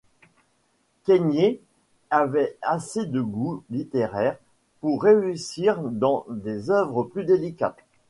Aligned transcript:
Caigniez 1.03 1.61
avait 2.09 2.57
assez 2.63 3.05
de 3.05 3.21
goût 3.21 3.63
littéraire 3.69 4.39
pour 4.79 5.03
réussir 5.03 5.79
dans 5.83 6.25
des 6.27 6.71
œuvres 6.71 7.03
plus 7.03 7.23
délicates. 7.23 7.77